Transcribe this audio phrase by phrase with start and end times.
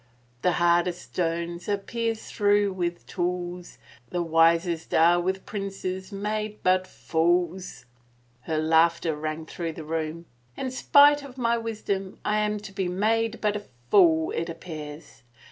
[0.01, 0.07] r
[0.41, 3.77] "The hardest stones are pierced through with tools:
[4.09, 7.85] The wisest are with princes made but fools."
[8.47, 10.25] Her laughter rang through the room."
[10.57, 15.21] In spite of my wisdom I am to be made but a fool, it appears!